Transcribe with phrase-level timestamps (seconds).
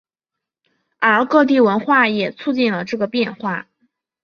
[0.97, 3.67] 而各地文化也促进了这个变化。